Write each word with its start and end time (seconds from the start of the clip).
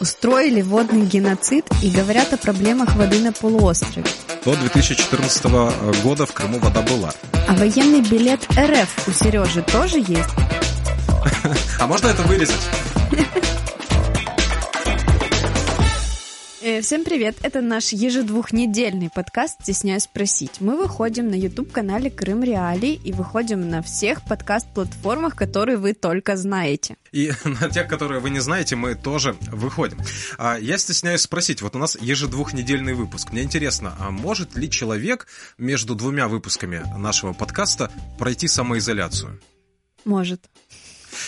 устроили 0.00 0.62
водный 0.62 1.06
геноцид 1.06 1.66
и 1.82 1.90
говорят 1.90 2.32
о 2.32 2.36
проблемах 2.36 2.94
воды 2.96 3.20
на 3.20 3.32
полуострове. 3.32 4.06
До 4.44 4.54
2014 4.54 5.44
года 6.02 6.26
в 6.26 6.32
Крыму 6.32 6.58
вода 6.58 6.82
была. 6.82 7.12
А 7.48 7.54
военный 7.54 8.00
билет 8.00 8.40
РФ 8.56 9.08
у 9.08 9.12
Сережи 9.12 9.62
тоже 9.62 9.98
есть? 9.98 10.30
А 11.78 11.86
можно 11.86 12.08
это 12.08 12.22
вырезать? 12.22 12.60
Всем 16.66 17.04
привет! 17.04 17.36
Это 17.42 17.60
наш 17.60 17.92
ежедвухнедельный 17.92 19.08
подкаст 19.08 19.62
«Стесняюсь 19.62 20.02
спросить». 20.02 20.60
Мы 20.60 20.76
выходим 20.76 21.30
на 21.30 21.36
YouTube-канале 21.36 22.10
Крым 22.10 22.42
Реалии 22.42 23.00
и 23.04 23.12
выходим 23.12 23.70
на 23.70 23.82
всех 23.82 24.24
подкаст-платформах, 24.24 25.36
которые 25.36 25.78
вы 25.78 25.92
только 25.92 26.36
знаете. 26.36 26.96
И 27.12 27.30
на 27.44 27.70
тех, 27.70 27.86
которые 27.86 28.20
вы 28.20 28.30
не 28.30 28.40
знаете, 28.40 28.74
мы 28.74 28.96
тоже 28.96 29.36
выходим. 29.52 29.98
А, 30.38 30.56
Я 30.58 30.76
стесняюсь 30.76 31.20
спросить, 31.20 31.62
вот 31.62 31.76
у 31.76 31.78
нас 31.78 31.96
ежедвухнедельный 32.00 32.94
выпуск. 32.94 33.30
Мне 33.30 33.44
интересно, 33.44 33.94
а 34.00 34.10
может 34.10 34.56
ли 34.56 34.68
человек 34.68 35.28
между 35.58 35.94
двумя 35.94 36.26
выпусками 36.26 36.82
нашего 36.98 37.32
подкаста 37.32 37.92
пройти 38.18 38.48
самоизоляцию? 38.48 39.40
Может. 40.04 40.50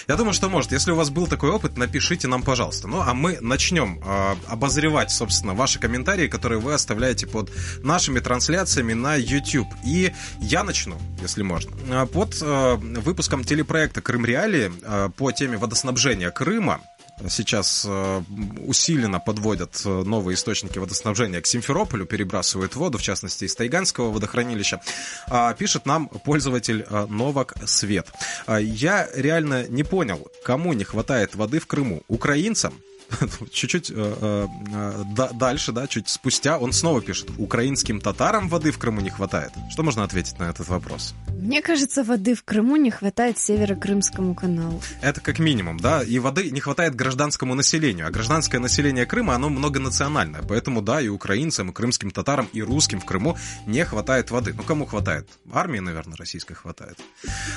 Я 0.06 0.16
думаю, 0.16 0.33
что 0.33 0.48
может. 0.48 0.73
Если 0.73 0.91
у 0.91 0.97
вас 0.97 1.10
был 1.10 1.27
такой 1.27 1.51
опыт, 1.51 1.77
напишите 1.77 2.29
нам, 2.29 2.42
пожалуйста. 2.42 2.88
Ну, 2.88 3.01
а 3.01 3.15
мы 3.15 3.38
начнем 3.41 4.01
э, 4.05 4.34
обозревать, 4.46 5.10
собственно, 5.10 5.55
ваши 5.55 5.79
комментарии, 5.79 6.29
которые 6.29 6.60
вы 6.60 6.74
оставляете 6.74 7.27
под 7.27 7.51
нашими 7.83 8.20
трансляциями 8.20 8.93
на 8.93 9.16
YouTube. 9.16 9.69
И 9.84 10.12
я 10.41 10.65
начну, 10.65 10.96
если 11.20 11.43
можно. 11.43 11.73
Э, 11.88 12.06
Под 12.06 12.37
э, 12.41 12.74
выпуском 12.77 13.45
телепроекта 13.45 14.01
«Крым 14.01 14.24
Реалии» 14.24 14.73
э, 14.82 15.10
по 15.16 15.32
теме 15.32 15.56
водоснабжения 15.56 16.30
Крыма 16.30 16.80
сейчас 17.29 17.85
э, 17.89 18.23
усиленно 18.67 19.21
подводят 19.21 19.83
э, 19.85 19.89
новые 19.89 20.35
источники 20.35 20.79
водоснабжения 20.79 21.41
к 21.41 21.47
Симферополю, 21.47 22.07
перебрасывают 22.07 22.77
воду, 22.77 22.99
в 22.99 23.02
частности, 23.02 23.45
из 23.45 23.55
Тайганского 23.55 24.10
водохранилища. 24.10 24.80
А, 25.29 25.52
Пишет 25.55 25.87
нам 25.87 26.09
пользователь 26.09 26.87
э, 26.88 27.07
Новак 27.09 27.55
Свет. 27.66 28.09
А, 28.47 28.59
Я 28.59 29.09
реально 29.15 29.66
не 29.69 29.83
понял, 29.83 30.27
кому 30.45 30.73
не 30.73 30.85
хватает 30.85 31.35
воды 31.35 31.59
в 31.59 31.66
Крыму. 31.66 32.02
Украинцам? 32.09 32.75
Чуть-чуть 33.52 33.90
э, 33.90 33.95
э, 34.20 35.04
да- 35.16 35.30
дальше, 35.32 35.73
да, 35.73 35.87
чуть 35.87 36.09
спустя, 36.09 36.59
он 36.59 36.73
снова 36.73 37.01
пишет, 37.01 37.30
украинским 37.38 38.01
татарам 38.01 38.48
воды 38.48 38.70
в 38.70 38.78
Крыму 38.78 39.01
не 39.01 39.10
хватает. 39.10 39.52
Что 39.70 39.82
можно 39.82 40.04
ответить 40.04 40.38
на 40.38 40.45
этот 40.51 40.68
вопрос? 40.68 41.14
Мне 41.40 41.62
кажется, 41.62 42.04
воды 42.04 42.34
в 42.34 42.45
Крыму 42.45 42.76
не 42.76 42.90
хватает 42.90 43.38
Северо-Крымскому 43.38 44.34
каналу. 44.34 44.80
Это 45.01 45.20
как 45.20 45.38
минимум, 45.38 45.79
да, 45.80 46.02
и 46.02 46.18
воды 46.18 46.51
не 46.51 46.60
хватает 46.60 46.95
гражданскому 46.95 47.54
населению, 47.54 48.06
а 48.06 48.10
гражданское 48.10 48.59
население 48.59 49.06
Крыма, 49.06 49.34
оно 49.34 49.48
многонациональное, 49.48 50.42
поэтому, 50.42 50.82
да, 50.82 51.01
и 51.01 51.09
украинцам, 51.09 51.70
и 51.70 51.73
крымским 51.73 52.10
татарам, 52.10 52.48
и 52.52 52.60
русским 52.62 53.01
в 53.01 53.04
Крыму 53.04 53.36
не 53.66 53.84
хватает 53.84 54.30
воды. 54.30 54.52
Ну, 54.54 54.62
кому 54.62 54.84
хватает? 54.86 55.29
Армии, 55.52 55.79
наверное, 55.79 56.16
российской 56.16 56.54
хватает. 56.54 56.98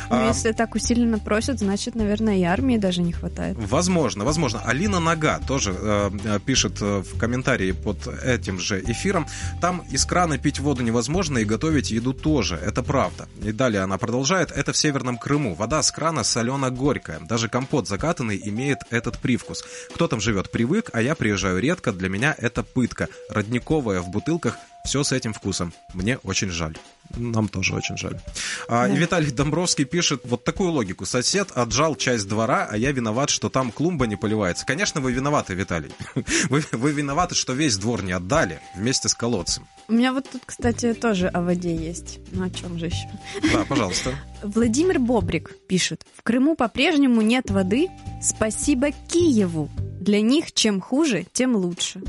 Но 0.10 0.26
А, 0.26 0.28
если 0.28 0.52
так 0.54 0.76
усиленно 0.76 1.20
просят, 1.20 1.60
значит, 1.60 1.96
наверное, 1.96 2.38
и 2.38 2.44
армии 2.44 2.78
даже 2.78 3.02
не 3.02 3.12
хватает. 3.12 3.58
Возможно, 3.60 4.24
возможно. 4.24 4.62
Алина 4.64 5.00
Нога 5.00 5.41
тоже 5.48 5.76
э, 5.78 6.12
э, 6.24 6.40
пишет 6.46 6.82
э, 6.82 7.00
в 7.00 7.18
комментарии 7.18 7.72
под 7.72 8.08
этим 8.24 8.60
же 8.60 8.82
эфиром. 8.82 9.28
Там 9.60 9.84
из 9.92 10.06
крана 10.06 10.38
пить 10.38 10.60
воду 10.60 10.84
невозможно 10.84 11.40
и 11.40 11.46
готовить 11.46 11.92
еду 11.92 12.14
тоже. 12.14 12.56
Это 12.56 12.84
правда. 12.84 13.28
И 13.44 13.52
далее 13.52 13.82
она 13.82 13.98
продолжает. 13.98 14.52
Это 14.52 14.74
в 14.74 14.78
Северном 14.78 15.18
Крыму. 15.18 15.56
Вода 15.56 15.82
с 15.82 15.92
крана 15.92 16.24
солено-горькая. 16.24 17.20
Даже 17.28 17.50
компот 17.50 17.88
закатанный 17.88 18.42
имеет 18.46 18.80
этот 18.90 19.20
привкус. 19.20 19.64
Кто 19.94 20.08
там 20.08 20.22
живет, 20.22 20.52
привык, 20.52 20.90
а 20.94 21.02
я 21.02 21.16
приезжаю 21.16 21.60
редко. 21.60 21.92
Для 21.92 22.10
меня 22.10 22.36
это 22.38 22.64
пытка. 22.64 23.08
Родниковая 23.30 24.02
в 24.02 24.10
бутылках. 24.10 24.56
Все 24.86 25.04
с 25.04 25.12
этим 25.12 25.34
вкусом. 25.34 25.74
Мне 25.94 26.18
очень 26.18 26.50
жаль. 26.50 26.78
Нам 27.16 27.48
тоже 27.48 27.76
очень 27.76 27.98
жаль. 27.98 28.20
А, 28.68 28.88
И. 28.88 28.96
Виталий 28.96 29.32
Домбровский 29.32 29.86
пишет 29.86 30.22
вот 30.24 30.44
такую 30.44 30.72
логику. 30.72 31.06
Сосед 31.06 31.52
отжал 31.54 31.96
часть 31.96 32.28
двора, 32.28 32.68
а 32.70 32.78
я 32.78 32.92
виноват, 32.92 33.30
что 33.30 33.50
там 33.50 33.72
клумба 33.72 34.08
не 34.08 34.16
поливается. 34.16 34.66
Конечно, 34.66 35.02
вы 35.02 35.12
виноваты, 35.12 35.54
Виталий. 35.54 35.92
Вы, 36.50 36.64
вы 36.72 36.92
виноваты, 36.92 37.36
что 37.36 37.54
весь 37.54 37.78
двор 37.78 38.04
не 38.04 38.12
отдали 38.12 38.60
вместе 38.76 39.08
с 39.08 39.14
колодцем. 39.14 39.68
У 39.88 39.94
меня 39.94 40.14
вот 40.14 40.30
тут, 40.30 40.42
кстати, 40.46 40.94
тоже 40.94 41.28
о 41.28 41.42
воде 41.42 41.76
есть. 41.76 42.20
Ну, 42.32 42.44
о 42.44 42.50
чем 42.50 42.78
же 42.78 42.88
еще? 42.88 43.10
Да, 43.52 43.66
пожалуйста. 43.68 44.14
Владимир 44.44 45.00
Бобрик 45.00 45.56
пишет. 45.68 46.06
В 46.18 46.24
Крыму 46.24 46.56
по-прежнему 46.56 47.22
нет 47.22 47.50
воды. 47.50 47.90
Спасибо 48.22 48.92
Киеву. 48.92 49.70
Для 50.00 50.22
них 50.22 50.52
чем 50.54 50.82
хуже, 50.82 51.28
тем 51.32 51.56
лучше. 51.56 52.02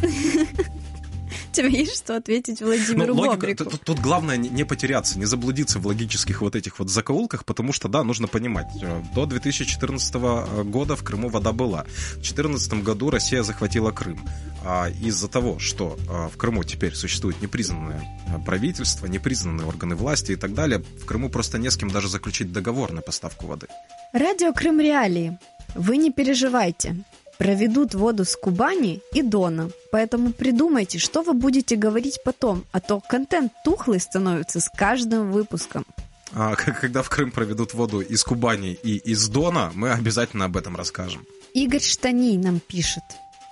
Тебе 1.56 1.70
есть 1.80 1.96
что 2.04 2.16
ответить 2.16 2.60
Владимиру 2.60 3.14
Ну, 3.14 3.20
логика, 3.20 3.36
Бобрику? 3.36 3.64
тут, 3.64 3.80
тут 3.80 3.98
главное 4.00 4.36
не 4.36 4.64
потеряться, 4.64 5.18
не 5.18 5.24
заблудиться 5.24 5.78
в 5.78 5.86
логических 5.86 6.42
вот 6.42 6.54
этих 6.54 6.78
вот 6.78 6.90
закоулках, 6.90 7.46
потому 7.46 7.72
что, 7.72 7.88
да, 7.88 8.04
нужно 8.04 8.26
понимать, 8.26 8.66
э, 8.82 9.02
до 9.14 9.24
2014 9.24 10.14
года 10.64 10.96
в 10.96 11.02
Крыму 11.02 11.30
вода 11.30 11.52
была. 11.52 11.84
В 11.84 12.14
2014 12.16 12.82
году 12.82 13.08
Россия 13.08 13.42
захватила 13.42 13.90
Крым. 13.90 14.20
А 14.64 14.90
из-за 14.90 15.28
того, 15.28 15.58
что 15.58 15.96
э, 15.98 16.28
в 16.30 16.36
Крыму 16.36 16.62
теперь 16.64 16.94
существует 16.94 17.40
непризнанное 17.40 18.02
э, 18.26 18.44
правительство, 18.44 19.06
непризнанные 19.06 19.66
органы 19.66 19.94
власти 19.94 20.32
и 20.32 20.36
так 20.36 20.52
далее, 20.52 20.82
в 21.00 21.06
Крыму 21.06 21.30
просто 21.30 21.56
не 21.58 21.70
с 21.70 21.76
кем 21.78 21.90
даже 21.90 22.08
заключить 22.08 22.52
договор 22.52 22.92
на 22.92 23.00
поставку 23.00 23.46
воды. 23.46 23.66
Радио 24.12 24.52
Крым 24.52 24.78
Реалии. 24.78 25.38
Вы 25.74 25.96
не 25.96 26.12
переживайте. 26.12 26.96
Проведут 27.38 27.94
воду 27.94 28.24
с 28.24 28.34
Кубани 28.36 29.00
и 29.12 29.22
Дона. 29.22 29.70
Поэтому 29.92 30.32
придумайте, 30.32 30.98
что 30.98 31.22
вы 31.22 31.34
будете 31.34 31.76
говорить 31.76 32.20
потом, 32.24 32.64
а 32.72 32.80
то 32.80 33.00
контент 33.00 33.52
тухлый 33.64 34.00
становится 34.00 34.60
с 34.60 34.70
каждым 34.70 35.32
выпуском. 35.32 35.84
А 36.32 36.54
когда 36.80 37.02
в 37.02 37.10
Крым 37.10 37.30
проведут 37.30 37.74
воду 37.74 38.00
из 38.00 38.24
Кубани 38.24 38.72
и 38.72 38.96
из 38.96 39.28
Дона, 39.28 39.70
мы 39.74 39.90
обязательно 39.90 40.46
об 40.46 40.56
этом 40.56 40.76
расскажем. 40.76 41.24
Игорь 41.52 41.80
Штаний 41.80 42.36
нам 42.38 42.60
пишет. 42.60 43.04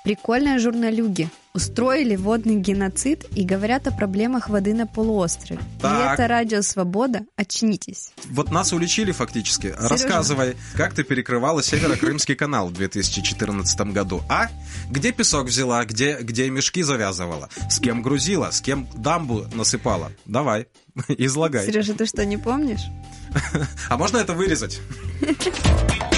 Прикольные 0.05 0.59
журналюги. 0.59 1.31
Устроили 1.57 2.17
водный 2.17 2.57
геноцид 2.57 3.27
и 3.37 3.45
говорят 3.45 3.87
о 3.87 3.93
проблемах 3.93 4.49
воды 4.49 4.75
на 4.75 4.89
полуострове. 4.89 5.61
И 5.79 5.83
Так. 5.83 6.15
это 6.15 6.27
радио 6.27 6.63
Свобода. 6.63 7.21
Очнитесь. 7.37 8.11
Вот 8.31 8.51
нас 8.51 8.73
уличили 8.73 9.13
фактически. 9.13 9.73
Рассказывай, 9.79 10.57
как 10.77 10.95
ты 10.95 11.05
перекрывала 11.05 11.63
Северо-Крымский 11.63 12.35
канал 12.35 12.71
в 12.71 12.73
2014 12.73 13.93
году, 13.93 14.21
а? 14.29 14.49
Где 14.91 15.13
песок 15.13 15.47
взяла, 15.47 15.85
где, 15.85 16.19
где 16.23 16.51
мешки 16.51 16.83
завязывала, 16.83 17.49
с 17.71 17.79
кем 17.79 18.03
грузила, 18.03 18.51
с 18.51 18.61
кем 18.61 18.89
дамбу 18.93 19.47
насыпала? 19.55 20.11
Давай, 20.27 20.67
излагай. 21.09 21.67
Сережа, 21.67 21.95
ты 21.95 22.07
что, 22.07 22.25
не 22.25 22.37
помнишь? 22.37 22.83
А 23.89 23.97
можно 23.97 24.17
это 24.17 24.33
вырезать? 24.33 24.81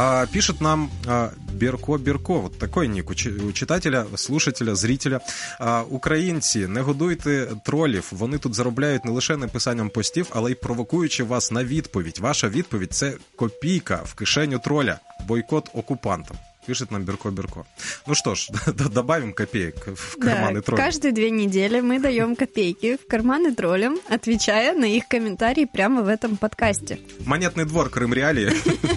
А, 0.00 0.26
Пишет 0.26 0.60
нам 0.60 0.90
а, 1.06 1.30
Бірко 1.52 1.98
Бірко, 1.98 2.44
от 2.44 2.58
такой 2.58 2.88
нік 2.88 3.10
у 3.10 3.52
читателя, 3.52 4.06
слушателя, 4.14 4.74
зрителя. 4.74 5.20
А, 5.58 5.82
Українці, 5.82 6.66
не 6.66 6.80
годуйте 6.80 7.48
тролів. 7.64 8.08
Вони 8.12 8.38
тут 8.38 8.54
заробляють 8.54 9.04
не 9.04 9.10
лише 9.10 9.36
написанням 9.36 9.90
постів, 9.90 10.26
але 10.30 10.50
й 10.50 10.54
провокуючи 10.54 11.24
вас 11.24 11.52
на 11.52 11.64
відповідь. 11.64 12.18
Ваша 12.18 12.48
відповідь 12.48 12.92
це 12.92 13.12
копійка 13.36 14.00
в 14.04 14.14
кишеню 14.14 14.58
троля. 14.58 14.98
Бойкот 15.28 15.70
окупантам. 15.74 16.36
Пишет 16.68 16.90
нам 16.90 17.04
Бірко 17.04 17.30
Бірко. 17.30 17.64
Ну 18.06 18.14
что 18.14 18.34
ж, 18.34 18.50
добавим 18.92 19.32
копеек 19.32 19.86
в 19.96 20.18
карманы 20.18 20.54
Да, 20.60 20.60
троля. 20.62 20.82
каждые 20.82 21.12
две 21.12 21.30
недели 21.30 21.80
мы 21.80 21.98
даем 21.98 22.36
копейки 22.36 22.98
в 22.98 23.06
карманы 23.08 23.54
троллям, 23.54 23.98
отвечая 24.10 24.74
на 24.74 24.84
их 24.84 25.08
комментарии 25.08 25.64
прямо 25.64 26.02
в 26.02 26.08
этом 26.08 26.36
подкасте. 26.36 26.98
Монетный 27.24 27.64
двор 27.64 27.88
Крым 27.88 28.12
Реалии 28.12 28.50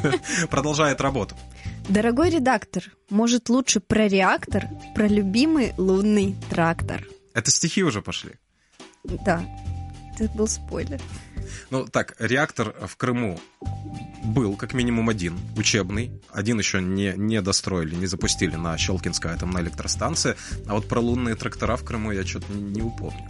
продолжает 0.49 0.99
работу. 0.99 1.35
Дорогой 1.87 2.29
редактор, 2.29 2.83
может 3.09 3.47
лучше 3.47 3.79
про 3.79 4.05
реактор, 4.09 4.67
про 4.93 5.07
любимый 5.07 5.73
лунный 5.77 6.35
трактор? 6.49 7.07
Это 7.33 7.51
стихи 7.51 7.83
уже 7.83 8.01
пошли. 8.01 8.31
Да, 9.05 9.45
это 10.19 10.29
был 10.37 10.49
спойлер. 10.49 10.99
Ну, 11.69 11.85
так, 11.85 12.15
реактор 12.19 12.75
в 12.87 12.95
Крыму 12.97 13.39
был 14.23 14.55
как 14.55 14.73
минимум 14.73 15.09
один, 15.09 15.39
учебный. 15.57 16.11
Один 16.31 16.59
еще 16.59 16.81
не, 16.81 17.13
не 17.15 17.41
достроили, 17.41 17.95
не 17.95 18.05
запустили 18.05 18.55
на 18.55 18.77
Щелкинской 18.77 19.31
атомной 19.31 19.61
электростанции. 19.61 20.35
А 20.67 20.73
вот 20.73 20.87
про 20.87 20.99
лунные 20.99 21.35
трактора 21.35 21.75
в 21.75 21.83
Крыму 21.83 22.11
я 22.11 22.25
что-то 22.25 22.51
не, 22.53 22.61
не 22.61 22.81
упомню. 22.81 23.29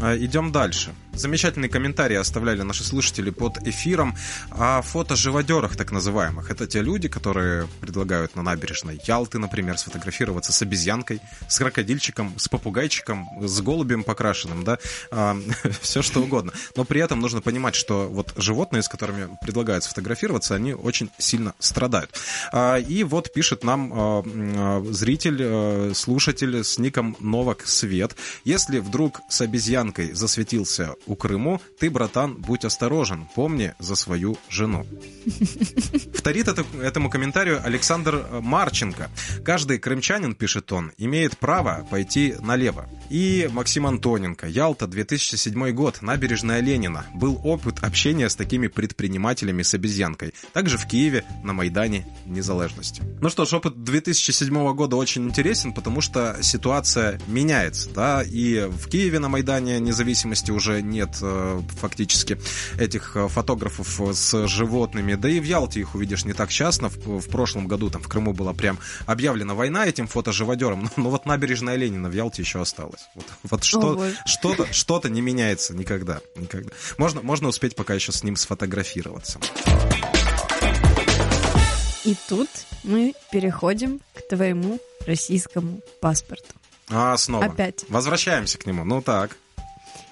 А, 0.00 0.16
идем 0.16 0.52
дальше. 0.52 0.94
Замечательные 1.14 1.70
комментарии 1.70 2.16
оставляли 2.16 2.60
наши 2.60 2.84
слушатели 2.84 3.30
под 3.30 3.66
эфиром 3.66 4.14
о 4.50 4.82
фотоживодерах, 4.82 5.74
так 5.74 5.90
называемых. 5.90 6.50
Это 6.50 6.66
те 6.66 6.82
люди, 6.82 7.08
которые 7.08 7.68
предлагают 7.80 8.36
на 8.36 8.42
набережной 8.42 9.00
Ялты, 9.06 9.38
например, 9.38 9.78
сфотографироваться 9.78 10.52
с 10.52 10.60
обезьянкой, 10.60 11.20
с 11.48 11.58
крокодильчиком, 11.58 12.34
с 12.38 12.48
попугайчиком, 12.48 13.26
с 13.40 13.60
голубем 13.62 14.04
покрашенным, 14.04 14.64
да, 14.64 14.78
а, 15.10 15.38
все 15.80 16.02
что 16.02 16.20
угодно. 16.20 16.52
Но 16.76 16.84
при 16.84 17.00
этом 17.00 17.20
нужно 17.20 17.40
понимать, 17.40 17.74
что 17.74 18.08
вот 18.08 18.34
животные, 18.36 18.82
с 18.82 18.88
которыми 18.88 19.28
предлагают 19.40 19.84
сфотографироваться, 19.84 20.54
они 20.54 20.74
очень 20.74 21.10
сильно 21.16 21.54
страдают. 21.58 22.10
А, 22.52 22.76
и 22.76 23.04
вот 23.04 23.32
пишет 23.32 23.64
нам 23.64 24.22
зритель, 24.92 25.38
а, 25.40 25.92
слушатель 25.94 26.62
с 26.62 26.78
ником 26.78 27.16
Новак 27.20 27.66
Свет. 27.66 28.16
Если 28.44 28.80
вдруг 28.80 29.22
с 29.30 29.40
обезьянкой 29.86 30.12
засветился 30.12 30.94
у 31.06 31.14
Крыму, 31.14 31.60
ты, 31.78 31.90
братан, 31.90 32.34
будь 32.34 32.64
осторожен, 32.64 33.28
помни 33.34 33.74
за 33.78 33.96
свою 33.96 34.36
жену. 34.48 34.86
Вторит 36.14 36.48
это, 36.48 36.64
этому 36.82 37.10
комментарию 37.10 37.60
Александр 37.64 38.26
Марченко. 38.30 39.10
Каждый 39.44 39.78
крымчанин, 39.78 40.34
пишет 40.34 40.72
он, 40.72 40.92
имеет 40.98 41.38
право 41.38 41.86
пойти 41.90 42.34
налево. 42.40 42.88
И 43.10 43.48
Максим 43.52 43.86
Антоненко. 43.86 44.46
Ялта, 44.48 44.86
2007 44.86 45.70
год, 45.70 46.02
набережная 46.02 46.60
Ленина. 46.60 47.06
Был 47.14 47.40
опыт 47.44 47.82
общения 47.82 48.28
с 48.28 48.36
такими 48.36 48.66
предпринимателями 48.66 49.62
с 49.62 49.74
обезьянкой. 49.74 50.34
Также 50.52 50.78
в 50.78 50.86
Киеве 50.86 51.24
на 51.44 51.52
Майдане 51.52 52.06
Незалежности. 52.26 53.02
Ну 53.20 53.30
что 53.30 53.44
ж, 53.44 53.54
опыт 53.54 53.82
2007 53.84 54.74
года 54.74 54.96
очень 54.96 55.24
интересен, 55.24 55.72
потому 55.72 56.00
что 56.00 56.36
ситуация 56.42 57.20
меняется. 57.28 57.90
Да? 57.94 58.22
И 58.22 58.66
в 58.68 58.88
Киеве 58.88 59.18
на 59.18 59.28
Майдане 59.28 59.75
Независимости 59.78 60.50
уже 60.50 60.82
не 60.82 60.96
нет 60.96 61.18
э, 61.20 61.60
фактически 61.80 62.38
этих 62.78 63.16
э, 63.16 63.28
фотографов 63.28 64.00
с 64.12 64.46
животными. 64.46 65.14
Да 65.14 65.28
и 65.28 65.40
в 65.40 65.44
Ялте 65.44 65.80
их 65.80 65.94
увидишь 65.94 66.24
не 66.24 66.32
так 66.32 66.50
часто. 66.50 66.88
В, 66.88 67.20
в 67.20 67.28
прошлом 67.28 67.68
году 67.68 67.90
там 67.90 68.02
в 68.02 68.08
Крыму 68.08 68.32
была 68.32 68.54
прям 68.54 68.78
объявлена 69.04 69.54
война 69.54 69.86
этим 69.86 70.06
фотоживодером. 70.06 70.84
Но, 70.96 71.02
но 71.02 71.10
вот 71.10 71.26
набережная 71.26 71.76
Ленина 71.76 72.08
в 72.08 72.12
Ялте 72.12 72.42
еще 72.42 72.60
осталась. 72.60 73.02
Вот, 73.14 73.26
вот 73.50 73.64
что, 73.64 74.02
что-то, 74.24 74.72
что-то 74.72 75.08
не 75.08 75.20
меняется 75.20 75.74
никогда. 75.74 76.20
никогда. 76.36 76.70
Можно, 76.96 77.20
можно 77.22 77.48
успеть 77.48 77.76
пока 77.76 77.94
еще 77.94 78.12
с 78.12 78.22
ним 78.22 78.36
сфотографироваться. 78.36 79.38
И 82.04 82.16
тут 82.28 82.48
мы 82.84 83.14
переходим 83.32 84.00
к 84.14 84.28
твоему 84.28 84.78
российскому 85.06 85.80
паспорту. 86.00 86.54
А, 86.88 87.16
снова. 87.16 87.46
Опять. 87.46 87.84
Возвращаемся 87.88 88.58
к 88.58 88.66
нему. 88.66 88.84
Ну 88.84 89.02
так. 89.02 89.36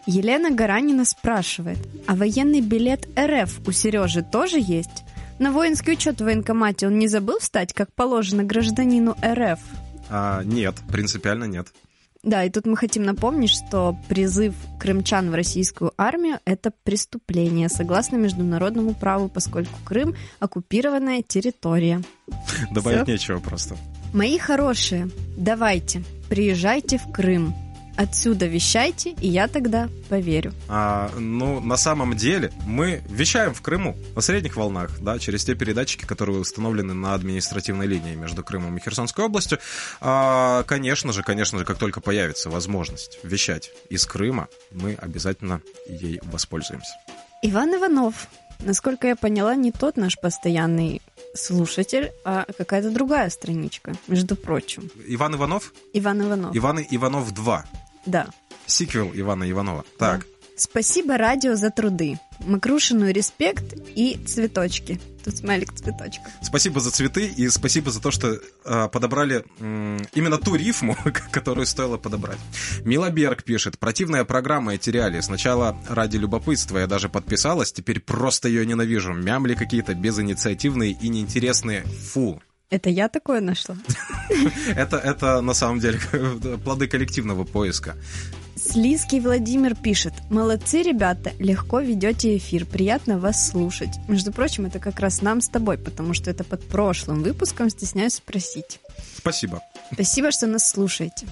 Елена 0.07 0.51
Гаранина 0.51 1.05
спрашивает, 1.05 1.79
а 2.07 2.15
военный 2.15 2.61
билет 2.61 3.09
РФ 3.19 3.67
у 3.67 3.73
Сережи 3.73 4.23
тоже 4.23 4.59
есть? 4.61 5.05
На 5.39 5.51
воинский 5.51 5.93
учет 5.93 6.21
в 6.21 6.25
военкомате 6.25 6.87
он 6.87 6.99
не 6.99 7.09
забыл 7.09 7.39
встать, 7.39 7.73
как 7.73 7.93
положено 7.93 8.45
гражданину 8.45 9.17
РФ? 9.25 9.59
А, 10.11 10.43
нет, 10.45 10.75
принципиально 10.89 11.45
нет. 11.45 11.69
Да, 12.23 12.43
и 12.45 12.51
тут 12.51 12.67
мы 12.67 12.77
хотим 12.77 13.03
напомнить, 13.03 13.51
что 13.51 13.97
призыв 14.09 14.55
крымчан 14.79 15.31
в 15.31 15.35
российскую 15.35 15.93
армию– 15.99 16.39
это 16.47 16.73
преступление, 16.83 17.69
согласно 17.69 18.17
международному 18.17 18.95
праву, 18.95 19.29
поскольку 19.29 19.75
Крым– 19.85 20.15
оккупированная 20.41 21.23
территория. 21.23 22.03
Добавить 22.71 23.03
Все? 23.03 23.13
нечего 23.13 23.41
просто. 23.41 23.77
Мои 24.15 24.39
хорошие, 24.39 25.11
давайте, 25.37 26.03
приезжайте 26.31 26.97
в 26.97 27.13
Крым. 27.13 27.55
Отсюда 27.97 28.47
вещайте, 28.47 29.11
и 29.21 29.29
я 29.29 29.47
тогда 29.47 29.89
поверю. 30.09 30.53
А, 30.69 31.11
ну, 31.17 31.61
на 31.61 31.77
самом 31.77 32.17
деле, 32.17 32.53
мы 32.67 33.03
вещаем 33.09 33.55
в 33.55 33.63
Крыму 33.63 33.97
на 34.17 34.21
средних 34.21 34.57
волнах, 34.57 34.91
да, 35.01 35.19
через 35.19 35.45
те 35.45 35.55
передатчики, 35.55 36.05
которые 36.05 36.41
установлены 36.41 36.93
на 36.93 37.15
административной 37.15 37.87
линии 37.87 38.15
между 38.17 38.43
Крымом 38.43 38.77
и 38.77 38.81
Херсонской 38.81 39.25
областью. 39.25 39.59
А, 40.01 40.65
конечно 40.65 41.13
же, 41.13 41.23
конечно 41.23 41.59
же, 41.59 41.65
как 41.65 41.79
только 41.79 42.01
появится 42.01 42.51
возможность 42.51 43.19
вещать 43.23 43.71
из 43.91 44.05
Крыма, 44.07 44.49
мы 44.73 44.95
обязательно 44.95 45.61
ей 45.89 46.21
воспользуемся. 46.25 46.93
Иван 47.43 47.77
Иванов, 47.77 48.27
насколько 48.61 49.07
я 49.07 49.17
поняла, 49.17 49.55
не 49.55 49.71
тот 49.71 49.97
наш 49.97 50.19
постоянный 50.19 51.01
слушатель, 51.35 52.11
а 52.25 52.47
какая-то 52.57 52.91
другая 52.91 53.29
страничка, 53.31 53.95
между 54.09 54.37
прочим. 54.37 54.91
Иван 55.07 55.37
Иванов? 55.37 55.73
Иван 55.93 56.23
Иванов. 56.23 56.57
Иван 56.57 56.81
Иванов 56.91 57.33
2. 57.33 57.65
Да. 58.07 58.29
Сиквел 58.67 59.11
Ивана 59.15 59.51
Иванова. 59.51 59.85
Так. 59.99 60.21
Да. 60.21 60.27
Спасибо 60.57 61.19
радио 61.19 61.57
за 61.57 61.71
труды. 61.71 62.19
Макрушину 62.39 63.11
респект 63.11 63.75
и 63.97 64.19
цветочки. 64.25 65.01
Тут 65.25 65.37
смайлик 65.39 65.73
цветочка. 65.73 66.23
Спасибо 66.43 66.81
за 66.81 66.93
цветы 66.93 67.27
и 67.27 67.49
спасибо 67.49 67.91
за 67.91 68.01
то, 68.01 68.13
что 68.13 68.39
э, 68.65 68.89
подобрали 68.89 69.45
э, 69.59 69.99
именно 70.15 70.39
ту 70.39 70.55
рифму, 70.55 70.97
которую 71.33 71.67
стоило 71.67 71.97
подобрать. 71.97 72.39
Милоберг 72.85 73.43
пишет. 73.43 73.79
Противная 73.81 74.25
программа 74.25 74.75
эти 74.75 74.91
реалии. 74.91 75.21
Сначала 75.21 75.77
ради 75.89 76.19
любопытства 76.19 76.79
я 76.79 76.87
даже 76.87 77.09
подписалась, 77.09 77.73
теперь 77.73 77.99
просто 78.01 78.49
ее 78.49 78.65
ненавижу. 78.65 79.13
Мямли 79.13 79.55
какие-то 79.55 79.95
безинициативные 79.95 80.93
и 80.93 81.09
неинтересные. 81.09 81.83
Фу. 82.13 82.41
Это 82.71 82.91
я 82.91 83.09
такое 83.09 83.41
нашла? 83.41 83.77
это, 84.77 84.97
это 84.97 85.41
на 85.41 85.55
самом 85.55 85.81
деле 85.81 85.99
плоды 86.65 86.89
коллективного 86.89 87.45
поиска. 87.45 87.97
Слизкий 88.57 89.21
Владимир 89.21 89.75
пишет. 89.75 90.15
Молодцы, 90.31 90.83
ребята, 90.83 91.33
легко 91.39 91.81
ведете 91.81 92.37
эфир, 92.37 92.65
приятно 92.65 93.19
вас 93.19 93.51
слушать. 93.51 93.91
Между 94.09 94.33
прочим, 94.33 94.67
это 94.67 94.79
как 94.79 95.01
раз 95.01 95.23
нам 95.23 95.41
с 95.41 95.49
тобой, 95.49 95.77
потому 95.77 96.15
что 96.15 96.31
это 96.31 96.45
под 96.45 96.65
прошлым 96.67 97.23
выпуском, 97.23 97.69
стесняюсь 97.69 98.15
спросить. 98.15 98.81
Спасибо. 99.19 99.61
Спасибо, 99.93 100.31
что 100.31 100.47
нас 100.47 100.71
слушаете. 100.71 101.27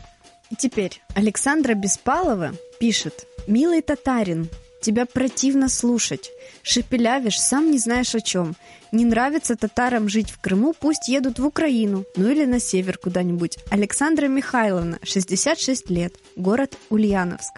И 0.50 0.56
теперь 0.56 1.00
Александра 1.14 1.74
Беспалова 1.74 2.52
пишет. 2.78 3.26
Милый 3.46 3.80
татарин, 3.80 4.48
тебя 4.82 5.06
противно 5.06 5.70
слушать. 5.70 6.30
Шепелявишь, 6.62 7.40
сам 7.40 7.70
не 7.70 7.78
знаешь 7.78 8.14
о 8.14 8.20
чем. 8.20 8.54
Не 8.92 9.06
нравится 9.06 9.56
татарам 9.56 10.08
жить 10.10 10.30
в 10.30 10.38
Крыму, 10.38 10.74
пусть 10.78 11.08
едут 11.08 11.38
в 11.38 11.46
Украину, 11.46 12.04
ну 12.16 12.30
или 12.30 12.44
на 12.44 12.60
север 12.60 12.98
куда-нибудь. 12.98 13.56
Александра 13.70 14.26
Михайловна, 14.26 14.98
66 15.02 15.88
лет, 15.88 16.14
город 16.36 16.76
Ульяновск. 16.90 17.54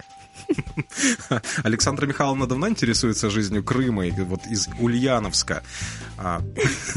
Александра 1.63 2.05
Михайловна 2.05 2.47
давно 2.47 2.69
интересуется 2.69 3.29
жизнью 3.29 3.63
Крыма, 3.63 4.05
и 4.07 4.11
вот 4.11 4.45
из 4.47 4.67
Ульяновска. 4.79 5.63
А, 6.17 6.41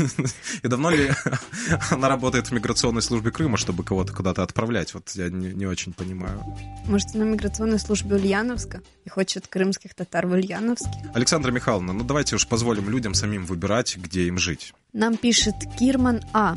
и 0.63 0.69
давно 0.69 0.91
ли 0.91 1.11
она 1.91 2.09
работает 2.09 2.49
в 2.49 2.53
миграционной 2.53 3.03
службе 3.03 3.31
Крыма, 3.31 3.57
чтобы 3.57 3.85
кого-то 3.85 4.13
куда-то 4.13 4.43
отправлять? 4.43 4.95
Вот 4.95 5.11
я 5.15 5.29
не, 5.29 5.53
не 5.53 5.67
очень 5.67 5.93
понимаю. 5.93 6.43
Может, 6.87 7.15
на 7.15 7.25
миграционной 7.25 7.79
службе 7.79 8.17
Ульяновска 8.17 8.83
и 9.05 9.09
хочет 9.09 9.49
крымских 9.49 9.95
татар 9.95 10.27
в 10.27 10.33
Ульяновске? 10.33 11.11
Александра 11.15 11.51
Михайловна, 11.51 11.93
ну 11.93 12.05
давайте 12.05 12.37
уж 12.37 12.47
позволим 12.47 12.89
людям 12.89 13.15
самим 13.15 13.47
выбирать, 13.47 13.97
где 13.97 14.27
им 14.27 14.39
жить. 14.39 14.75
Нам 14.93 15.17
пишет 15.17 15.55
Кирман 15.79 16.23
А. 16.33 16.57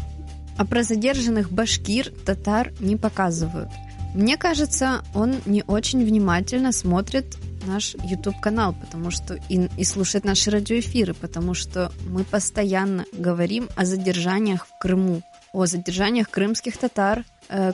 А 0.57 0.65
про 0.65 0.83
задержанных 0.83 1.51
башкир 1.51 2.11
татар 2.25 2.73
не 2.79 2.95
показывают. 2.95 3.69
Мне 4.13 4.37
кажется, 4.37 5.03
он 5.13 5.35
не 5.45 5.63
очень 5.65 6.03
внимательно 6.03 6.71
смотрит 6.71 7.37
наш 7.65 7.95
YouTube-канал, 8.03 8.73
потому 8.73 9.11
что 9.11 9.35
и, 9.47 9.69
и 9.77 9.83
слушает 9.83 10.25
наши 10.25 10.51
радиоэфиры, 10.51 11.13
потому 11.13 11.53
что 11.53 11.91
мы 12.07 12.23
постоянно 12.23 13.05
говорим 13.13 13.69
о 13.75 13.85
задержаниях 13.85 14.67
в 14.67 14.77
Крыму, 14.79 15.21
о 15.53 15.65
задержаниях 15.65 16.29
крымских 16.29 16.77
татар, 16.77 17.23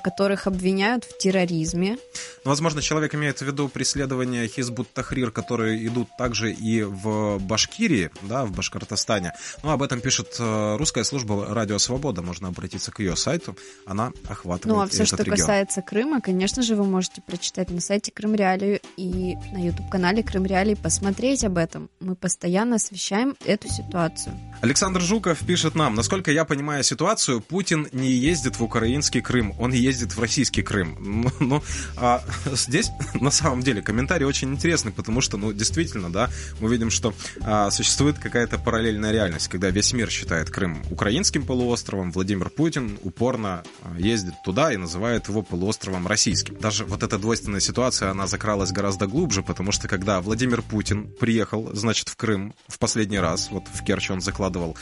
которых 0.04 0.48
обвиняют 0.48 1.04
в 1.04 1.18
терроризме. 1.18 1.98
Ну, 2.44 2.52
возможно, 2.52 2.82
человек 2.82 3.14
имеет 3.16 3.40
в 3.40 3.42
виду 3.44 3.68
преследования 3.68 4.48
Хизбут 4.48 4.92
Тахрир, 4.94 5.32
которые 5.32 5.86
идут 5.86 6.08
также 6.18 6.52
и 6.52 6.84
в 6.84 7.40
Башкирии, 7.40 8.10
да, 8.24 8.46
в 8.46 8.52
Башкортостане. 8.52 9.34
Ну, 9.64 9.72
об 9.72 9.84
этом 9.84 10.02
пишет 10.02 10.36
э, 10.40 10.76
русская 10.78 11.04
служба 11.04 11.54
Радио 11.54 11.78
Свобода. 11.78 12.22
Можно 12.22 12.48
обратиться 12.48 12.92
к 12.92 13.00
ее 13.00 13.16
сайту. 13.16 13.56
Она 13.86 14.12
охватывает 14.28 14.66
Ну, 14.66 14.82
а 14.82 14.88
все, 14.88 15.04
этот 15.04 15.08
что 15.08 15.18
регион. 15.24 15.38
касается 15.38 15.82
Крыма, 15.82 16.22
конечно 16.22 16.64
же, 16.64 16.76
вы 16.76 16.86
можете 16.86 17.22
прочитать 17.22 17.70
на 17.70 17.82
сайте 17.82 18.12
Крым 18.12 18.36
Реалии 18.36 18.82
и 18.96 19.36
на 19.52 19.66
YouTube-канале 19.66 20.24
Крым 20.24 20.46
Реалии 20.46 20.76
посмотреть 20.76 21.44
об 21.44 21.58
этом. 21.58 21.90
Мы 22.00 22.16
постоянно 22.16 22.78
освещаем 22.78 23.36
эту 23.46 23.68
ситуацию. 23.68 24.36
Александр 24.62 25.02
Жуков 25.02 25.40
пишет 25.46 25.76
нам, 25.76 25.96
насколько 25.96 26.32
я 26.32 26.46
понимаю 26.46 26.84
ситуацию, 26.84 27.42
Путин 27.42 27.88
не 27.92 28.10
ездит 28.10 28.58
в 28.58 28.64
украинский 28.64 29.22
Крым, 29.22 29.54
он 29.60 29.67
ездит 29.76 30.16
в 30.16 30.20
российский 30.20 30.62
Крым. 30.62 30.98
Ну, 31.00 31.32
ну 31.40 31.64
а 31.96 32.24
здесь 32.52 32.90
на 33.14 33.32
самом 33.32 33.62
деле 33.62 33.82
комментарий 33.82 34.26
очень 34.26 34.54
интересный, 34.54 34.92
потому 34.92 35.22
что, 35.22 35.38
ну, 35.38 35.54
действительно, 35.54 36.12
да, 36.12 36.30
мы 36.60 36.70
видим, 36.70 36.90
что 36.90 37.14
а, 37.42 37.72
существует 37.72 38.20
какая-то 38.20 38.58
параллельная 38.60 39.12
реальность, 39.12 39.48
когда 39.48 39.70
весь 39.70 39.94
мир 39.94 40.10
считает 40.10 40.50
Крым 40.50 40.82
украинским 40.92 41.46
полуостровом, 41.46 42.12
Владимир 42.12 42.50
Путин 42.50 42.98
упорно 43.04 43.64
а, 43.82 44.00
ездит 44.00 44.36
туда 44.44 44.72
и 44.72 44.78
называет 44.78 45.28
его 45.28 45.42
полуостровом 45.42 46.08
российским. 46.08 46.58
Даже 46.60 46.86
вот 46.86 47.04
эта 47.04 47.18
двойственная 47.18 47.60
ситуация, 47.60 48.12
она 48.12 48.28
закралась 48.28 48.72
гораздо 48.72 49.08
глубже, 49.08 49.44
потому 49.44 49.72
что 49.72 49.88
когда 49.88 50.22
Владимир 50.22 50.62
Путин 50.62 51.12
приехал, 51.20 51.70
значит, 51.74 52.10
в 52.10 52.16
Крым 52.16 52.54
в 52.68 52.80
последний 52.80 53.20
раз, 53.20 53.50
вот 53.52 53.64
в 53.74 53.84
Керчь 53.84 54.12
он 54.12 54.22
закладывал 54.22 54.76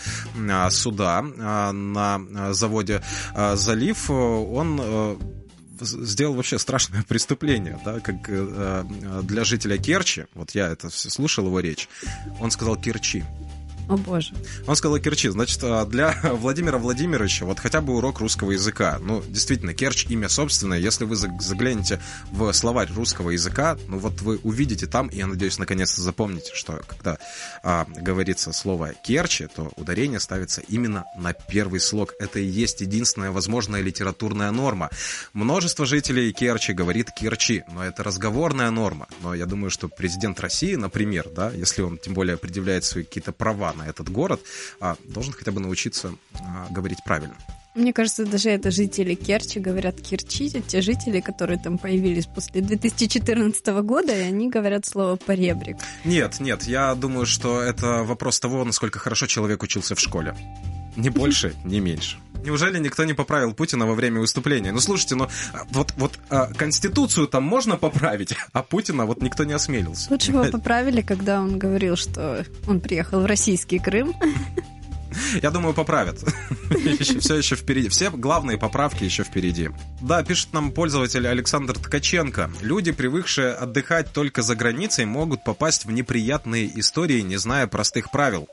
а, 0.49 0.69
суда 0.71 1.23
а, 1.39 1.71
на 1.71 2.53
заводе 2.53 3.01
а, 3.33 3.55
«Залив», 3.55 4.09
он 4.09 4.74
э, 4.81 5.15
сделал 5.81 6.33
вообще 6.35 6.59
страшное 6.59 7.03
преступление, 7.07 7.79
да, 7.83 7.99
как 7.99 8.15
э, 8.27 8.83
для 9.23 9.43
жителя 9.43 9.77
Керчи, 9.77 10.25
вот 10.33 10.51
я 10.51 10.67
это 10.67 10.89
все 10.89 11.09
слушал 11.09 11.47
его 11.47 11.59
речь, 11.59 11.87
он 12.39 12.51
сказал 12.51 12.75
Керчи. 12.75 13.23
О 13.87 13.97
боже. 13.97 14.33
Он 14.65 14.75
сказал 14.75 14.99
Керчи. 14.99 15.29
Значит, 15.29 15.59
а, 15.63 15.85
для 15.85 16.17
Владимира 16.23 16.77
Владимировича 16.77 17.45
вот 17.45 17.59
хотя 17.59 17.81
бы 17.81 17.95
урок 17.95 18.19
русского 18.19 18.51
языка. 18.51 18.97
Ну, 19.01 19.23
действительно, 19.27 19.73
Керчь 19.73 20.05
имя 20.09 20.27
собственное. 20.27 20.79
Если 20.79 21.05
вы 21.05 21.15
заглянете 21.15 22.01
в 22.31 22.51
словарь 22.53 22.91
русского 22.93 23.31
языка, 23.31 23.77
ну 23.87 23.99
вот 23.99 24.21
вы 24.21 24.39
увидите 24.43 24.87
там, 24.87 25.07
и 25.07 25.17
я 25.17 25.27
надеюсь, 25.27 25.59
наконец-то 25.59 26.01
запомните, 26.01 26.51
что 26.53 26.81
когда 26.87 27.17
а, 27.63 27.85
говорится 27.95 28.53
слово 28.53 28.93
Керчи, 29.03 29.47
то 29.53 29.71
ударение 29.75 30.19
ставится 30.19 30.61
именно 30.61 31.05
на 31.15 31.33
первый 31.33 31.79
слог. 31.79 32.13
Это 32.19 32.39
и 32.39 32.45
есть 32.45 32.81
единственная 32.81 33.31
возможная 33.31 33.81
литературная 33.81 34.51
норма. 34.51 34.89
Множество 35.33 35.85
жителей 35.85 36.33
Керчи 36.33 36.73
говорит 36.73 37.11
Керчи, 37.11 37.63
но 37.71 37.83
это 37.83 38.03
разговорная 38.03 38.71
норма. 38.71 39.07
Но 39.21 39.35
я 39.35 39.45
думаю, 39.45 39.69
что 39.69 39.89
президент 39.89 40.39
России, 40.39 40.75
например, 40.75 41.29
да, 41.35 41.51
если 41.51 41.81
он 41.83 41.97
тем 41.97 42.13
более 42.13 42.37
предъявляет 42.37 42.83
свои 42.83 43.03
какие-то 43.03 43.31
права 43.31 43.74
на 43.75 43.83
этот 43.83 44.09
город, 44.09 44.41
а, 44.79 44.95
должен 45.03 45.33
хотя 45.33 45.51
бы 45.51 45.59
научиться 45.59 46.15
а, 46.33 46.67
говорить 46.71 46.99
правильно. 47.05 47.35
Мне 47.75 47.91
кажется, 47.91 48.25
даже 48.25 48.51
это 48.51 48.71
жители 48.71 49.15
Керчи 49.15 49.59
говорят 49.59 49.99
Керчи, 49.99 50.49
те 50.49 50.81
жители, 50.81 51.19
которые 51.19 51.59
там 51.59 51.77
появились 51.77 52.25
после 52.25 52.61
2014 52.61 53.67
года, 53.83 54.17
и 54.17 54.21
они 54.21 54.49
говорят 54.49 54.85
слово 54.85 55.17
поребрик. 55.17 55.75
Нет, 56.05 56.39
нет, 56.39 56.63
я 56.63 56.95
думаю, 56.95 57.25
что 57.25 57.61
это 57.61 58.03
вопрос 58.03 58.39
того, 58.39 58.63
насколько 58.63 58.99
хорошо 58.99 59.27
человек 59.27 59.61
учился 59.61 59.93
в 59.93 59.99
школе. 59.99 60.35
Ни 60.95 61.09
больше, 61.09 61.53
ни 61.65 61.79
меньше. 61.81 62.17
Неужели 62.45 62.77
никто 62.77 63.03
не 63.03 63.13
поправил 63.13 63.53
Путина 63.53 63.87
во 63.87 63.95
время 63.95 64.19
выступления? 64.19 64.71
Ну, 64.71 64.79
слушайте, 64.79 65.15
ну, 65.15 65.27
вот, 65.71 65.93
вот 65.97 66.19
а, 66.29 66.45
Конституцию 66.53 67.27
там 67.27 67.43
можно 67.43 67.75
поправить, 67.75 68.35
а 68.53 68.61
Путина 68.61 69.05
вот 69.05 69.21
никто 69.21 69.43
не 69.45 69.53
осмелился. 69.53 70.11
Лучше 70.11 70.31
его 70.31 70.45
поправили, 70.45 71.01
когда 71.01 71.41
он 71.41 71.57
говорил, 71.57 71.95
что 71.95 72.45
он 72.67 72.79
приехал 72.81 73.21
в 73.21 73.25
российский 73.25 73.79
Крым. 73.79 74.13
Я 75.41 75.51
думаю, 75.51 75.73
поправят. 75.73 76.19
Все 76.99 77.35
еще 77.35 77.55
впереди. 77.55 77.89
Все 77.89 78.09
главные 78.09 78.57
поправки 78.57 79.03
еще 79.03 79.23
впереди. 79.23 79.69
Да, 80.01 80.23
пишет 80.23 80.53
нам 80.53 80.71
пользователь 80.71 81.27
Александр 81.27 81.77
Ткаченко. 81.77 82.51
Люди, 82.61 82.91
привыкшие 82.91 83.53
отдыхать 83.53 84.11
только 84.13 84.41
за 84.41 84.55
границей, 84.55 85.05
могут 85.05 85.43
попасть 85.43 85.85
в 85.85 85.91
неприятные 85.91 86.79
истории, 86.79 87.21
не 87.21 87.37
зная 87.37 87.67
простых 87.67 88.11
правил. 88.11 88.47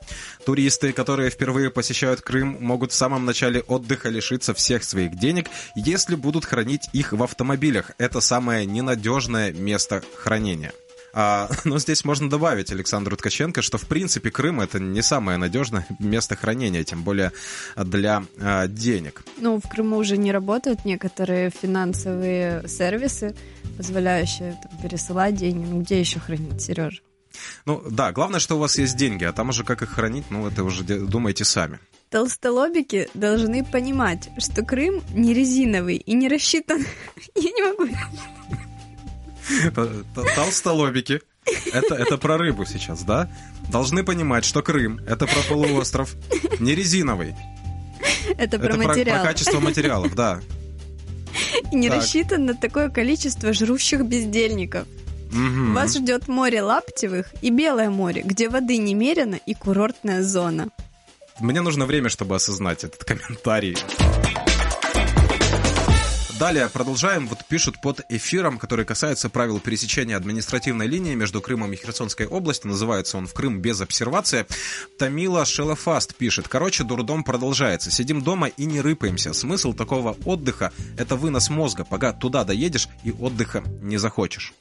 Туристы, 0.45 0.91
которые 0.93 1.29
впервые 1.29 1.69
посещают 1.69 2.21
Крым, 2.21 2.57
могут 2.59 2.91
в 2.91 2.95
самом 2.95 3.25
начале 3.25 3.61
отдыха 3.61 4.09
лишиться 4.09 4.53
всех 4.53 4.83
своих 4.83 5.17
денег, 5.17 5.47
если 5.75 6.15
будут 6.15 6.45
хранить 6.45 6.89
их 6.93 7.13
в 7.13 7.23
автомобилях. 7.23 7.91
Это 7.97 8.21
самое 8.21 8.65
ненадежное 8.65 9.51
место 9.51 10.03
хранения. 10.17 10.73
А, 11.13 11.49
но 11.63 11.79
здесь 11.79 12.03
можно 12.03 12.29
добавить 12.29 12.71
Александру 12.71 13.15
Ткаченко, 13.15 13.61
что 13.61 13.77
в 13.77 13.87
принципе 13.87 14.31
Крым 14.31 14.59
это 14.59 14.79
не 14.79 15.01
самое 15.01 15.37
надежное 15.37 15.85
место 15.99 16.35
хранения, 16.35 16.83
тем 16.83 17.03
более 17.03 17.31
для 17.75 18.23
а, 18.39 18.67
денег. 18.67 19.23
Ну, 19.37 19.61
в 19.63 19.69
Крыму 19.69 19.97
уже 19.97 20.17
не 20.17 20.31
работают 20.31 20.85
некоторые 20.85 21.51
финансовые 21.51 22.67
сервисы, 22.67 23.35
позволяющие 23.77 24.59
там, 24.61 24.81
пересылать 24.81 25.35
деньги. 25.35 25.65
Ну, 25.65 25.81
где 25.81 25.99
еще 25.99 26.19
хранить, 26.19 26.61
Сережа? 26.61 27.01
Ну 27.65 27.81
да, 27.89 28.11
главное, 28.11 28.39
что 28.39 28.55
у 28.55 28.59
вас 28.59 28.77
есть 28.77 28.95
деньги, 28.95 29.23
а 29.23 29.33
там 29.33 29.49
уже 29.49 29.63
как 29.63 29.81
их 29.81 29.89
хранить, 29.89 30.25
ну 30.29 30.47
это 30.47 30.63
уже 30.63 30.83
думайте 30.83 31.43
сами. 31.43 31.79
Толстолобики 32.09 33.09
должны 33.15 33.65
понимать, 33.65 34.29
что 34.37 34.63
Крым 34.63 35.01
не 35.13 35.33
резиновый 35.33 35.95
и 35.95 36.13
не 36.13 36.27
рассчитан... 36.27 36.85
Я 37.35 37.49
не 37.49 37.63
могу... 37.63 37.91
Толстолобики. 40.35 41.21
Это, 41.73 41.95
это 41.95 42.17
про 42.17 42.37
рыбу 42.37 42.65
сейчас, 42.65 43.03
да? 43.03 43.29
Должны 43.69 44.03
понимать, 44.03 44.45
что 44.45 44.61
Крым— 44.61 44.99
это 45.07 45.27
про 45.27 45.41
полуостров, 45.49 46.15
не 46.59 46.73
резиновый. 46.73 47.35
Это 48.37 48.57
про 48.59 48.69
это 48.69 48.77
материал. 48.77 49.17
Про, 49.17 49.23
про 49.23 49.31
качество 49.31 49.59
материалов, 49.59 50.15
да. 50.15 50.39
И 51.71 51.75
не 51.75 51.89
так. 51.89 51.97
рассчитан 51.97 52.45
на 52.45 52.55
такое 52.55 52.89
количество 52.89 53.53
жрущих 53.53 54.05
бездельников. 54.05 54.87
Угу. 55.31 55.73
Вас 55.73 55.95
ждет 55.95 56.27
море 56.27 56.61
Лаптевых 56.61 57.33
и 57.41 57.49
Белое 57.49 57.89
море, 57.89 58.21
где 58.23 58.49
воды 58.49 58.77
немерено 58.77 59.35
и 59.35 59.53
курортная 59.53 60.23
зона. 60.23 60.69
Мне 61.39 61.61
нужно 61.61 61.85
время, 61.85 62.09
чтобы 62.09 62.35
осознать 62.35 62.83
этот 62.83 63.03
комментарий. 63.03 63.75
Далее 66.43 66.67
продолжаем. 66.67 67.25
Вот 67.27 67.45
пишут 67.45 67.79
под 67.79 68.01
эфиром, 68.09 68.59
который 68.59 68.83
касается 68.83 69.29
правил 69.29 69.61
пересечения 69.61 70.17
административной 70.17 70.87
линии 70.87 71.15
между 71.15 71.39
Крымом 71.39 71.71
и 71.71 71.77
Херсонской 71.77 72.25
областью. 72.25 72.69
Называется 72.69 73.17
он 73.17 73.27
«В 73.27 73.33
Крым 73.33 73.61
без 73.61 73.79
обсервации». 73.79 74.45
Тамила 74.97 75.45
Шелефаст 75.45 76.15
пишет. 76.15 76.49
Короче, 76.49 76.83
дурдом 76.83 77.23
продолжается. 77.23 77.91
Сидим 77.91 78.21
дома 78.21 78.49
и 78.49 78.65
не 78.65 78.81
рыпаемся. 78.81 79.31
Смысл 79.31 79.71
такого 79.71 80.17
отдыха– 80.25 80.73
это 80.97 81.15
вынос 81.15 81.49
мозга, 81.49 81.85
пока 81.85 82.11
туда 82.11 82.43
доедешь 82.43 82.89
и 83.05 83.13
отдыха 83.13 83.63
не 83.81 83.95
захочешь. 83.95 84.53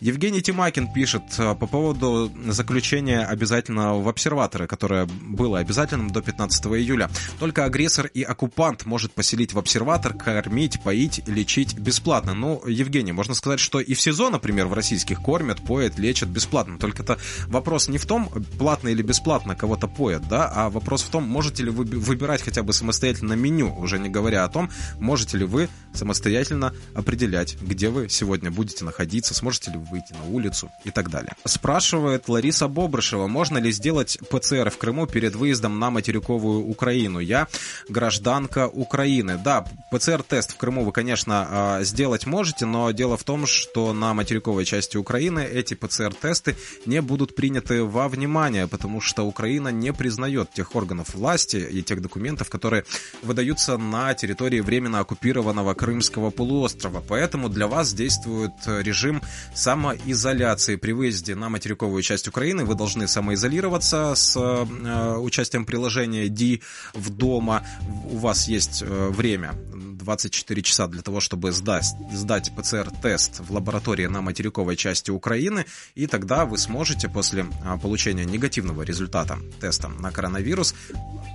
Евгений 0.00 0.40
Тимакин 0.40 0.90
пишет 0.90 1.22
э, 1.36 1.54
по 1.54 1.66
поводу 1.66 2.32
заключения 2.46 3.20
обязательного 3.20 4.00
в 4.00 4.08
обсерваторы, 4.08 4.66
которое 4.66 5.04
было 5.04 5.58
обязательным 5.58 6.10
до 6.10 6.22
15 6.22 6.66
июля. 6.66 7.10
Только 7.38 7.66
агрессор 7.66 8.06
и 8.06 8.22
оккупант 8.22 8.86
может 8.86 9.12
поселить 9.12 9.52
в 9.52 9.58
обсерватор, 9.58 10.14
кормить, 10.14 10.82
поить, 10.82 11.19
лечить 11.26 11.78
бесплатно. 11.78 12.34
Ну, 12.34 12.62
Евгений, 12.66 13.12
можно 13.12 13.34
сказать, 13.34 13.60
что 13.60 13.80
и 13.80 13.94
в 13.94 14.00
СИЗО, 14.00 14.30
например, 14.30 14.66
в 14.66 14.74
российских 14.74 15.20
кормят, 15.20 15.60
поят, 15.62 15.98
лечат 15.98 16.28
бесплатно. 16.28 16.78
Только 16.78 17.02
это 17.02 17.18
вопрос 17.46 17.88
не 17.88 17.98
в 17.98 18.06
том, 18.06 18.28
платно 18.58 18.88
или 18.88 19.02
бесплатно 19.02 19.54
кого-то 19.54 19.86
поят, 19.86 20.28
да, 20.28 20.50
а 20.54 20.70
вопрос 20.70 21.02
в 21.02 21.10
том, 21.10 21.24
можете 21.24 21.64
ли 21.64 21.70
вы 21.70 21.84
выбирать 21.84 22.42
хотя 22.42 22.62
бы 22.62 22.72
самостоятельно 22.72 23.34
меню, 23.34 23.74
уже 23.78 23.98
не 23.98 24.08
говоря 24.08 24.44
о 24.44 24.48
том, 24.48 24.70
можете 24.98 25.38
ли 25.38 25.44
вы 25.44 25.68
самостоятельно 25.92 26.74
определять, 26.94 27.60
где 27.60 27.88
вы 27.88 28.08
сегодня 28.08 28.50
будете 28.50 28.84
находиться, 28.84 29.34
сможете 29.34 29.72
ли 29.72 29.78
вы 29.78 29.90
выйти 29.90 30.12
на 30.12 30.24
улицу 30.34 30.70
и 30.84 30.90
так 30.90 31.10
далее. 31.10 31.34
Спрашивает 31.44 32.28
Лариса 32.28 32.68
Бобрышева, 32.68 33.26
можно 33.26 33.58
ли 33.58 33.72
сделать 33.72 34.18
ПЦР 34.30 34.70
в 34.70 34.78
Крыму 34.78 35.06
перед 35.06 35.34
выездом 35.34 35.78
на 35.78 35.90
материковую 35.90 36.66
Украину? 36.66 37.18
Я 37.18 37.48
гражданка 37.88 38.68
Украины. 38.68 39.38
Да, 39.42 39.64
ПЦР-тест 39.90 40.52
в 40.52 40.56
Крыму 40.56 40.84
вы, 40.84 40.92
конечно, 41.00 41.46
а, 41.50 41.82
сделать 41.82 42.26
можете, 42.26 42.66
но 42.66 42.90
дело 42.92 43.16
в 43.16 43.24
том, 43.24 43.46
что 43.46 43.92
на 43.92 44.14
материковой 44.14 44.64
части 44.64 44.96
Украины 44.96 45.40
эти 45.40 45.74
ПЦР-тесты 45.74 46.56
не 46.86 47.00
будут 47.02 47.34
приняты 47.34 47.82
во 47.84 48.08
внимание, 48.08 48.68
потому 48.68 49.00
что 49.00 49.24
Украина 49.24 49.68
не 49.68 49.92
признает 49.92 50.52
тех 50.52 50.76
органов 50.76 51.14
власти 51.14 51.56
и 51.56 51.82
тех 51.82 52.00
документов, 52.02 52.50
которые 52.50 52.84
выдаются 53.22 53.78
на 53.78 54.14
территории 54.14 54.60
временно 54.60 55.00
оккупированного 55.00 55.74
Крымского 55.74 56.30
полуострова. 56.30 57.02
Поэтому 57.08 57.48
для 57.48 57.66
вас 57.66 57.94
действует 57.94 58.52
режим 58.66 59.22
сам 59.54 59.80
самоизоляции. 59.80 60.76
При 60.76 60.92
выезде 60.92 61.34
на 61.34 61.48
материковую 61.48 62.02
часть 62.02 62.28
Украины 62.28 62.64
вы 62.64 62.74
должны 62.74 63.08
самоизолироваться 63.08 64.14
с 64.14 64.36
э, 64.36 65.16
участием 65.16 65.64
приложения 65.64 66.28
D 66.28 66.60
в 66.94 67.10
дома. 67.10 67.66
У 68.10 68.18
вас 68.18 68.48
есть 68.48 68.82
э, 68.82 69.08
время 69.08 69.54
24 70.00 70.62
часа 70.62 70.86
для 70.90 71.02
того, 71.02 71.20
чтобы 71.20 71.52
сдать, 71.52 71.94
сдать 72.12 72.52
ПЦР-тест 72.56 73.40
в 73.40 73.52
лаборатории 73.52 74.06
на 74.06 74.20
материковой 74.20 74.76
части 74.76 75.10
Украины, 75.10 75.64
и 75.94 76.06
тогда 76.06 76.44
вы 76.44 76.58
сможете 76.58 77.08
после 77.08 77.46
а, 77.64 77.78
получения 77.78 78.24
негативного 78.24 78.82
результата 78.82 79.38
теста 79.60 79.88
на 79.88 80.10
коронавирус 80.10 80.74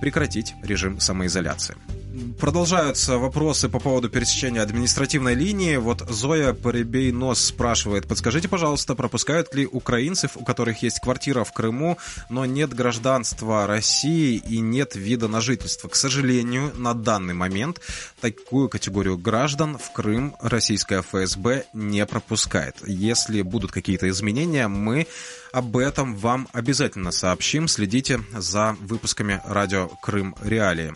прекратить 0.00 0.54
режим 0.62 1.00
самоизоляции. 1.00 1.76
Продолжаются 2.38 3.18
вопросы 3.18 3.68
по 3.68 3.78
поводу 3.78 4.08
пересечения 4.08 4.62
административной 4.62 5.34
линии. 5.34 5.76
Вот 5.76 6.04
Зоя 6.08 6.52
Поребей-Нос 6.52 7.40
спрашивает, 7.40 8.06
подскажите, 8.06 8.48
пожалуйста, 8.48 8.94
пропускают 8.94 9.54
ли 9.54 9.66
украинцев, 9.66 10.32
у 10.36 10.44
которых 10.44 10.82
есть 10.82 11.00
квартира 11.00 11.44
в 11.44 11.52
Крыму, 11.52 11.98
но 12.28 12.44
нет 12.44 12.74
гражданства 12.74 13.66
России 13.66 14.36
и 14.36 14.58
нет 14.60 14.96
вида 14.96 15.28
на 15.28 15.40
жительство? 15.40 15.88
К 15.88 15.96
сожалению, 15.96 16.72
на 16.76 16.94
данный 16.94 17.34
момент 17.34 17.80
такую 18.20 18.68
категорию 18.68 19.18
граждан 19.18 19.78
в 19.78 19.92
Крым 19.92 20.34
российская 20.40 21.02
ФСБ 21.02 21.64
не 21.72 22.04
пропускает. 22.06 22.76
Если 22.86 23.42
будут 23.42 23.72
какие-то 23.72 24.08
изменения, 24.08 24.68
мы 24.68 25.06
об 25.52 25.76
этом 25.76 26.16
вам 26.16 26.48
обязательно 26.52 27.10
сообщим. 27.10 27.68
Следите 27.68 28.20
за 28.36 28.76
выпусками 28.80 29.40
радио 29.46 29.88
Крым 30.02 30.34
Реалии. 30.42 30.94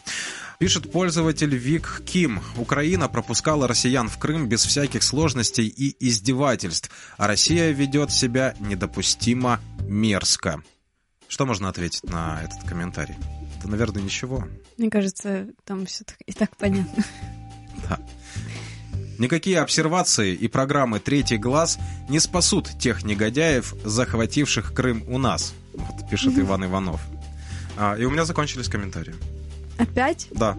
Пишет 0.60 0.92
пользователь 0.92 1.56
Вик 1.56 2.02
Ким. 2.04 2.42
Украина 2.58 3.08
пропускала 3.08 3.66
россиян 3.66 4.10
в 4.10 4.18
Крым 4.18 4.46
без 4.46 4.62
всяких 4.62 5.02
сложностей 5.02 5.66
и 5.66 5.96
издевательств, 6.06 6.90
а 7.16 7.26
Россия 7.26 7.70
ведет 7.70 8.12
себя 8.12 8.54
недопустимо 8.60 9.58
мерзко. 9.88 10.62
Что 11.28 11.46
можно 11.46 11.70
ответить 11.70 12.04
на 12.04 12.42
этот 12.44 12.68
комментарий? 12.68 13.14
Это, 13.58 13.70
наверное, 13.70 14.02
ничего. 14.02 14.46
Мне 14.76 14.90
кажется, 14.90 15.48
там 15.64 15.86
все 15.86 16.04
и 16.26 16.32
так 16.32 16.54
понятно. 16.58 17.04
Да. 17.88 17.98
Никакие 19.18 19.60
обсервации 19.60 20.34
и 20.34 20.46
программы 20.46 21.00
«Третий 21.00 21.38
глаз» 21.38 21.78
не 22.10 22.20
спасут 22.20 22.68
тех 22.78 23.02
негодяев, 23.02 23.74
захвативших 23.82 24.74
Крым 24.74 25.04
у 25.08 25.16
нас, 25.16 25.54
вот 25.72 26.10
пишет 26.10 26.38
Иван 26.38 26.66
Иванов. 26.66 27.00
А, 27.78 27.96
и 27.96 28.04
у 28.04 28.10
меня 28.10 28.26
закончились 28.26 28.68
комментарии. 28.68 29.14
Опять? 29.80 30.28
Да. 30.32 30.56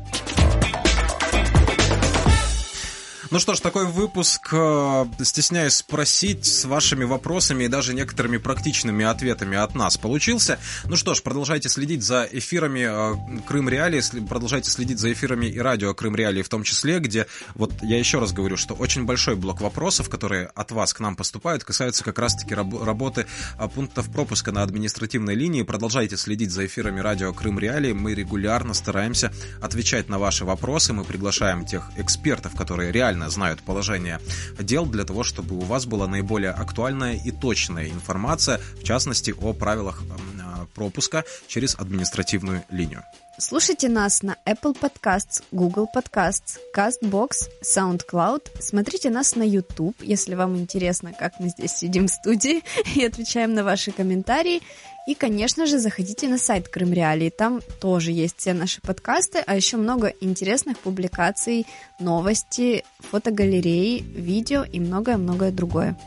Ну 3.32 3.40
что 3.40 3.56
ж, 3.56 3.62
такой 3.62 3.86
выпуск, 3.86 4.50
э, 4.52 5.06
стесняюсь 5.24 5.76
спросить, 5.76 6.46
с 6.46 6.66
вашими 6.66 7.06
вопросами 7.06 7.64
и 7.64 7.68
даже 7.70 7.94
некоторыми 7.94 8.36
практичными 8.36 9.06
ответами 9.06 9.58
от 9.58 9.74
нас 9.74 9.98
получился. 9.98 10.60
Ну 10.84 10.98
что 10.98 11.14
ж, 11.14 11.24
продолжайте 11.24 11.70
следить 11.70 12.04
за 12.04 12.28
эфирами 12.30 12.82
э, 12.82 13.42
Крым 13.48 13.70
Реалии, 13.70 14.02
продолжайте 14.28 14.70
следить 14.70 15.00
за 15.00 15.14
эфирами 15.14 15.46
и 15.46 15.60
радио 15.60 15.94
Крым 15.94 16.18
Реалии 16.18 16.42
в 16.42 16.50
том 16.50 16.64
числе, 16.64 17.00
где, 17.00 17.26
вот 17.56 17.72
я 17.82 17.98
еще 17.98 18.20
раз 18.20 18.34
говорю, 18.34 18.58
что 18.58 18.74
очень 18.74 19.06
большой 19.06 19.38
блок 19.38 19.62
вопросов, 19.62 20.10
которые 20.10 20.48
от 20.48 20.72
вас 20.72 20.94
к 20.94 21.00
нам 21.00 21.16
поступают, 21.16 21.64
касаются 21.64 22.04
как 22.04 22.20
раз-таки 22.20 22.54
раб- 22.54 22.84
работы 22.84 23.28
э, 23.58 23.68
пунктов 23.70 24.12
пропуска 24.12 24.52
на 24.52 24.62
административной 24.62 25.36
линии. 25.36 25.64
Продолжайте 25.64 26.18
следить 26.18 26.52
за 26.52 26.66
эфирами 26.66 27.00
радио 27.00 27.32
Крым 27.32 27.60
Реалии. 27.60 27.94
Мы 27.94 28.14
регулярно 28.14 28.74
стараемся 28.74 29.32
отвечать 29.62 30.10
на 30.10 30.20
ваши 30.20 30.44
вопросы. 30.44 30.92
Мы 30.92 31.06
приглашаем 31.06 31.66
тех 31.66 31.90
экспертов, 31.96 32.58
которые 32.58 32.92
реально 32.92 33.21
реально 33.22 33.30
знают 33.30 33.62
положение 33.62 34.20
дел 34.60 34.86
для 34.86 35.04
того, 35.04 35.24
чтобы 35.24 35.56
у 35.56 35.62
вас 35.62 35.86
была 35.86 36.08
наиболее 36.08 36.52
актуальная 36.52 37.16
и 37.16 37.32
точная 37.32 37.88
информация, 37.90 38.60
в 38.80 38.84
частности, 38.84 39.34
о 39.38 39.54
правилах 39.54 40.02
а, 40.40 40.66
пропуска 40.76 41.24
через 41.48 41.76
административную 41.76 42.64
линию. 42.72 43.04
Слушайте 43.38 43.90
нас 43.90 44.24
на 44.24 44.38
Apple 44.46 44.78
Podcasts, 44.80 45.42
Google 45.52 45.88
Podcasts, 45.96 46.58
CastBox, 46.76 47.30
SoundCloud. 47.64 48.42
Смотрите 48.60 49.10
нас 49.10 49.36
на 49.36 49.44
YouTube, 49.44 49.96
если 50.02 50.36
вам 50.36 50.58
интересно, 50.58 51.14
как 51.18 51.40
мы 51.40 51.50
здесь 51.50 51.72
сидим 51.72 52.08
в 52.08 52.12
студии 52.12 52.62
и 52.96 53.06
отвечаем 53.06 53.54
на 53.54 53.64
ваши 53.64 53.92
комментарии. 53.92 54.62
И, 55.08 55.16
конечно 55.16 55.66
же, 55.66 55.80
заходите 55.80 56.28
на 56.28 56.38
сайт 56.38 56.68
Крым 56.68 56.94
Реалии. 56.94 57.30
Там 57.30 57.62
тоже 57.80 58.12
есть 58.12 58.36
все 58.38 58.54
наши 58.54 58.82
подкасты, 58.82 59.40
а 59.40 59.56
еще 59.56 59.78
много 59.78 60.14
интересных 60.22 60.78
публикаций, 60.78 61.66
новости, 62.00 62.84
фотогалереи, 63.00 64.02
видео 64.02 64.64
и 64.64 64.80
многое-многое 64.80 65.52
другое. 65.52 65.98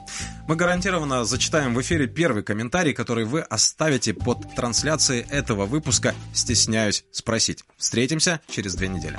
Мы 0.47 0.57
гарантированно 0.57 1.25
зачитаем 1.25 1.75
в 1.75 1.81
эфире 1.81 2.07
первый 2.07 2.43
комментарий, 2.43 2.93
который 2.93 3.25
вы 3.25 3.41
оставите 3.41 4.13
под 4.13 4.55
трансляцией 4.55 5.27
этого 5.31 5.65
выпуска. 5.65 6.15
Стесняюсь 6.35 7.05
спросить. 7.15 7.65
Встретимся 7.79 8.41
через 8.49 8.75
две 8.75 8.89
недели. 8.89 9.17